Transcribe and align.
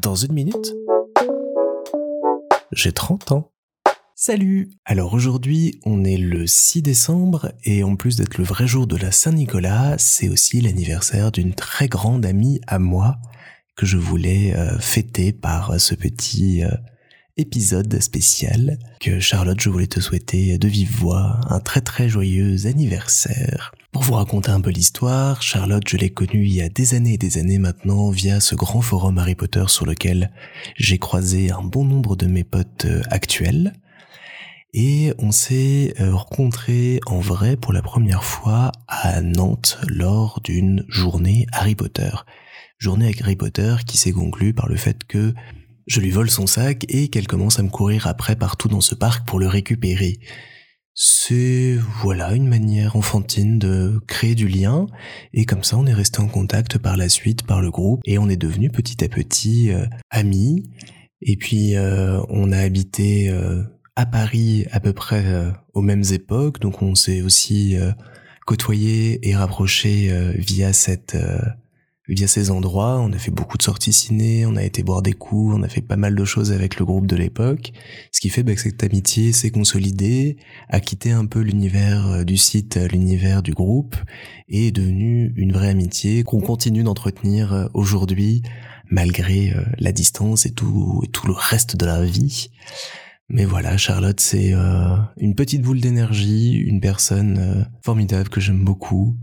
Dans 0.00 0.14
une 0.14 0.32
minute, 0.32 0.74
j'ai 2.72 2.92
30 2.92 3.32
ans. 3.32 3.50
Salut 4.14 4.70
Alors 4.84 5.14
aujourd'hui, 5.14 5.80
on 5.84 6.04
est 6.04 6.16
le 6.16 6.46
6 6.46 6.82
décembre 6.82 7.52
et 7.64 7.82
en 7.84 7.96
plus 7.96 8.16
d'être 8.16 8.38
le 8.38 8.44
vrai 8.44 8.66
jour 8.66 8.86
de 8.86 8.96
la 8.96 9.12
Saint-Nicolas, 9.12 9.96
c'est 9.98 10.28
aussi 10.28 10.60
l'anniversaire 10.60 11.32
d'une 11.32 11.54
très 11.54 11.88
grande 11.88 12.26
amie 12.26 12.60
à 12.66 12.78
moi 12.78 13.16
que 13.76 13.86
je 13.86 13.96
voulais 13.96 14.54
euh, 14.56 14.78
fêter 14.78 15.32
par 15.32 15.80
ce 15.80 15.94
petit 15.94 16.64
euh, 16.64 16.70
épisode 17.38 18.00
spécial 18.02 18.78
que 19.00 19.20
Charlotte, 19.20 19.60
je 19.60 19.70
voulais 19.70 19.86
te 19.86 20.00
souhaiter 20.00 20.58
de 20.58 20.68
vive 20.68 20.94
voix 20.94 21.40
un 21.48 21.60
très 21.60 21.80
très 21.80 22.08
joyeux 22.08 22.66
anniversaire. 22.66 23.72
Pour 23.92 24.02
vous 24.02 24.14
raconter 24.14 24.50
un 24.50 24.60
peu 24.60 24.70
l'histoire, 24.70 25.40
Charlotte, 25.40 25.88
je 25.88 25.96
l'ai 25.96 26.10
connue 26.10 26.44
il 26.44 26.54
y 26.54 26.60
a 26.60 26.68
des 26.68 26.94
années 26.94 27.14
et 27.14 27.18
des 27.18 27.38
années 27.38 27.58
maintenant 27.58 28.10
via 28.10 28.40
ce 28.40 28.54
grand 28.54 28.82
forum 28.82 29.18
Harry 29.18 29.36
Potter 29.36 29.64
sur 29.68 29.86
lequel 29.86 30.30
j'ai 30.76 30.98
croisé 30.98 31.50
un 31.50 31.62
bon 31.62 31.84
nombre 31.84 32.16
de 32.16 32.26
mes 32.26 32.44
potes 32.44 32.84
euh, 32.84 33.02
actuels. 33.10 33.72
Et 34.74 35.14
on 35.18 35.32
s'est 35.32 35.94
euh, 36.00 36.14
rencontrés 36.14 37.00
en 37.06 37.20
vrai 37.20 37.56
pour 37.56 37.72
la 37.72 37.80
première 37.80 38.24
fois 38.24 38.72
à 38.86 39.22
Nantes 39.22 39.78
lors 39.88 40.40
d'une 40.42 40.84
journée 40.88 41.46
Harry 41.52 41.74
Potter. 41.74 42.10
Journée 42.78 43.06
avec 43.06 43.22
Harry 43.22 43.36
Potter 43.36 43.76
qui 43.86 43.96
s'est 43.96 44.12
conclue 44.12 44.52
par 44.52 44.68
le 44.68 44.76
fait 44.76 45.04
que 45.04 45.32
je 45.88 46.00
lui 46.00 46.10
vole 46.10 46.30
son 46.30 46.46
sac 46.46 46.84
et 46.88 47.08
qu'elle 47.08 47.26
commence 47.26 47.58
à 47.58 47.62
me 47.62 47.70
courir 47.70 48.06
après 48.06 48.36
partout 48.36 48.68
dans 48.68 48.82
ce 48.82 48.94
parc 48.94 49.26
pour 49.26 49.40
le 49.40 49.48
récupérer. 49.48 50.18
C'est, 50.94 51.76
voilà, 52.02 52.34
une 52.34 52.48
manière 52.48 52.96
enfantine 52.96 53.58
de 53.58 54.00
créer 54.06 54.34
du 54.34 54.48
lien, 54.48 54.86
et 55.32 55.44
comme 55.44 55.62
ça 55.62 55.78
on 55.78 55.86
est 55.86 55.94
resté 55.94 56.20
en 56.20 56.26
contact 56.26 56.76
par 56.78 56.96
la 56.96 57.08
suite, 57.08 57.44
par 57.44 57.60
le 57.60 57.70
groupe, 57.70 58.00
et 58.04 58.18
on 58.18 58.28
est 58.28 58.36
devenu 58.36 58.68
petit 58.68 59.02
à 59.04 59.08
petit 59.08 59.70
euh, 59.70 59.86
amis, 60.10 60.68
et 61.22 61.36
puis 61.36 61.76
euh, 61.76 62.20
on 62.28 62.50
a 62.50 62.58
habité 62.58 63.30
euh, 63.30 63.62
à 63.94 64.06
Paris 64.06 64.66
à 64.72 64.80
peu 64.80 64.92
près 64.92 65.24
aux 65.72 65.82
mêmes 65.82 66.04
époques, 66.12 66.60
donc 66.60 66.82
on 66.82 66.94
s'est 66.94 67.22
aussi 67.22 67.76
côtoyé 68.46 69.28
et 69.28 69.34
rapproché 69.34 70.12
via 70.36 70.72
cette 70.72 71.16
via 72.08 72.26
ces 72.26 72.50
endroits, 72.50 72.98
on 73.00 73.12
a 73.12 73.18
fait 73.18 73.30
beaucoup 73.30 73.58
de 73.58 73.62
sorties 73.62 73.92
ciné, 73.92 74.46
on 74.46 74.56
a 74.56 74.64
été 74.64 74.82
boire 74.82 75.02
des 75.02 75.12
coups, 75.12 75.54
on 75.54 75.62
a 75.62 75.68
fait 75.68 75.82
pas 75.82 75.96
mal 75.96 76.14
de 76.14 76.24
choses 76.24 76.52
avec 76.52 76.78
le 76.78 76.86
groupe 76.86 77.06
de 77.06 77.16
l'époque, 77.16 77.72
ce 78.12 78.20
qui 78.20 78.30
fait 78.30 78.42
bah, 78.42 78.54
que 78.54 78.60
cette 78.60 78.82
amitié 78.82 79.32
s'est 79.32 79.50
consolidée, 79.50 80.38
a 80.70 80.80
quitté 80.80 81.12
un 81.12 81.26
peu 81.26 81.40
l'univers 81.40 82.08
euh, 82.08 82.24
du 82.24 82.38
site, 82.38 82.78
euh, 82.78 82.88
l'univers 82.88 83.42
du 83.42 83.52
groupe, 83.52 83.96
et 84.48 84.68
est 84.68 84.72
devenue 84.72 85.34
une 85.36 85.52
vraie 85.52 85.68
amitié 85.68 86.22
qu'on 86.24 86.40
continue 86.40 86.82
d'entretenir 86.82 87.52
euh, 87.52 87.66
aujourd'hui, 87.74 88.42
malgré 88.90 89.52
la 89.78 89.92
distance 89.92 90.46
et 90.46 90.52
tout, 90.52 91.02
et 91.04 91.08
tout 91.08 91.26
le 91.26 91.34
reste 91.34 91.76
de 91.76 91.84
la 91.84 92.02
vie. 92.02 92.48
Mais 93.28 93.44
voilà, 93.44 93.76
Charlotte, 93.76 94.18
c'est 94.18 94.54
une 95.18 95.34
petite 95.34 95.60
boule 95.60 95.82
d'énergie, 95.82 96.54
une 96.54 96.80
personne 96.80 97.68
formidable 97.82 98.30
que 98.30 98.40
j'aime 98.40 98.64
beaucoup, 98.64 99.14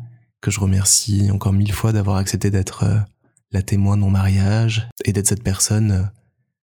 que 0.41 0.51
je 0.51 0.59
remercie 0.59 1.31
encore 1.31 1.53
mille 1.53 1.73
fois 1.73 1.91
d'avoir 1.91 2.17
accepté 2.17 2.51
d'être 2.51 2.83
euh, 2.83 2.99
la 3.51 3.61
témoin 3.61 3.97
de 3.97 4.01
mon 4.01 4.09
mariage 4.09 4.87
et 5.05 5.13
d'être 5.13 5.27
cette 5.27 5.43
personne 5.43 5.91
euh, 5.91 6.03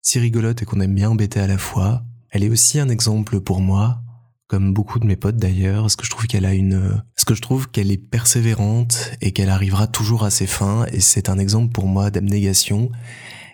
si 0.03 0.19
rigolote 0.19 0.63
et 0.63 0.65
qu'on 0.65 0.81
aime 0.81 0.95
bien 0.95 1.11
embêter 1.11 1.41
à 1.41 1.47
la 1.47 1.59
fois. 1.59 2.03
Elle 2.31 2.45
est 2.45 2.49
aussi 2.49 2.79
un 2.79 2.89
exemple 2.89 3.41
pour 3.41 3.61
moi, 3.61 4.01
comme 4.47 4.73
beaucoup 4.73 4.99
de 4.99 5.07
mes 5.07 5.17
potes 5.17 5.37
d'ailleurs, 5.37 5.83
parce 5.83 5.97
que 5.97 6.05
je 6.05 6.11
trouve 6.11 6.27
qu'elle 6.27 6.47
a 6.47 6.55
une, 6.55 6.75
euh, 6.75 6.95
parce 7.15 7.25
que 7.25 7.35
je 7.35 7.43
trouve 7.43 7.69
qu'elle 7.71 7.91
est 7.91 7.97
persévérante 7.97 9.13
et 9.21 9.33
qu'elle 9.33 9.51
arrivera 9.51 9.87
toujours 9.87 10.25
à 10.25 10.31
ses 10.31 10.47
fins? 10.47 10.87
Et 10.93 11.01
c'est 11.01 11.29
un 11.29 11.39
exemple 11.39 11.73
pour 11.73 11.87
moi 11.87 12.11
d'abnégation 12.11 12.91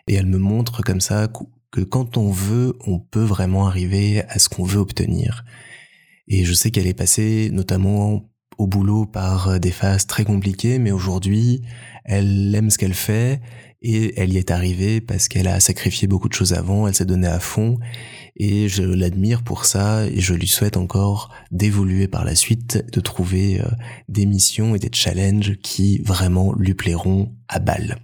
et 0.07 0.15
elle 0.15 0.27
me 0.27 0.39
montre 0.39 0.83
comme 0.83 1.01
ça 1.01 1.29
que 1.71 1.81
quand 1.81 2.17
on 2.17 2.31
veut, 2.31 2.77
on 2.87 2.99
peut 2.99 3.25
vraiment 3.25 3.67
arriver 3.67 4.23
à 4.29 4.39
ce 4.39 4.49
qu'on 4.49 4.65
veut 4.65 4.81
obtenir. 4.81 5.45
Et 6.29 6.45
je 6.45 6.53
sais 6.53 6.71
qu'elle 6.71 6.87
est 6.87 6.95
passée 6.95 7.51
notamment 7.53 8.29
au 8.63 8.67
boulot 8.69 9.07
par 9.07 9.49
euh, 9.49 9.59
des 9.59 9.73
phases 9.73 10.07
très 10.07 10.25
compliquées, 10.25 10.79
mais 10.79 10.93
aujourd'hui, 10.93 11.63
elle 12.05 12.55
aime 12.55 12.71
ce 12.71 12.79
qu'elle 12.79 12.95
fait 12.95 13.41
et 13.83 14.21
elle 14.21 14.33
y 14.33 14.39
est 14.39 14.53
arrivée 14.53 15.01
parce 15.01 15.27
qu'elle 15.27 15.49
a 15.49 15.59
sacrifié 15.59 16.07
beaucoup 16.07 16.29
de 16.29 16.35
choses 16.35 16.53
avant, 16.53 16.87
elle 16.87 16.95
s'est 16.95 17.05
donnée 17.05 17.27
à 17.27 17.41
fond 17.41 17.79
et 18.37 18.69
je 18.69 18.85
l'admire 18.85 19.43
pour 19.43 19.65
ça 19.65 20.07
et 20.07 20.21
je 20.21 20.35
lui 20.35 20.47
souhaite 20.47 20.77
encore 20.77 21.35
d'évoluer 21.51 22.07
par 22.07 22.25
la 22.25 22.37
suite, 22.37 22.85
de 22.93 23.01
trouver 23.01 23.61
euh, 23.61 23.65
des 24.09 24.27
missions 24.27 24.77
et 24.77 24.79
des 24.79 24.91
challenges 24.93 25.57
qui 25.57 25.99
vraiment 25.99 26.55
lui 26.55 26.75
plairont 26.75 27.33
à 27.49 27.59
balle. 27.59 27.99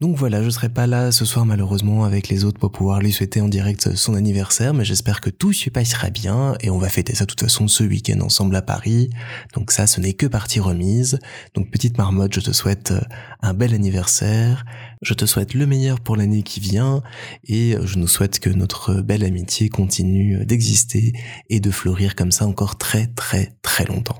Donc 0.00 0.16
voilà, 0.16 0.42
je 0.42 0.50
serai 0.50 0.68
pas 0.68 0.88
là 0.88 1.12
ce 1.12 1.24
soir 1.24 1.46
malheureusement 1.46 2.04
avec 2.04 2.28
les 2.28 2.44
autres 2.44 2.58
pour 2.58 2.72
pouvoir 2.72 2.98
lui 2.98 3.12
souhaiter 3.12 3.40
en 3.40 3.46
direct 3.46 3.94
son 3.94 4.14
anniversaire, 4.14 4.74
mais 4.74 4.84
j'espère 4.84 5.20
que 5.20 5.30
tout 5.30 5.52
se 5.52 5.70
passera 5.70 6.10
bien 6.10 6.56
et 6.60 6.68
on 6.68 6.78
va 6.78 6.88
fêter 6.88 7.14
ça 7.14 7.24
de 7.24 7.30
toute 7.30 7.40
façon 7.40 7.68
ce 7.68 7.84
week-end 7.84 8.20
ensemble 8.20 8.56
à 8.56 8.62
Paris. 8.62 9.08
Donc 9.54 9.70
ça, 9.70 9.86
ce 9.86 10.00
n'est 10.00 10.14
que 10.14 10.26
partie 10.26 10.58
remise. 10.58 11.20
Donc 11.54 11.70
petite 11.70 11.96
marmotte, 11.96 12.34
je 12.34 12.40
te 12.40 12.50
souhaite 12.50 12.90
euh, 12.90 13.00
un 13.40 13.54
bel 13.54 13.72
anniversaire. 13.72 14.64
Je 15.00 15.14
te 15.14 15.26
souhaite 15.26 15.54
le 15.54 15.64
meilleur 15.64 16.00
pour 16.00 16.16
l'année 16.16 16.42
qui 16.42 16.58
vient 16.58 17.02
et 17.44 17.76
je 17.80 17.98
nous 17.98 18.08
souhaite 18.08 18.40
que 18.40 18.50
notre 18.50 19.00
belle 19.00 19.22
amitié 19.22 19.68
continue 19.68 20.44
d'exister 20.44 21.12
et 21.50 21.60
de 21.60 21.70
fleurir 21.70 22.16
comme 22.16 22.32
ça 22.32 22.46
encore 22.46 22.78
très 22.78 23.06
très 23.06 23.52
très 23.62 23.84
longtemps. 23.84 24.18